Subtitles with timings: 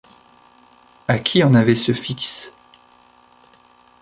[1.07, 2.51] À qui en avait ce Fix?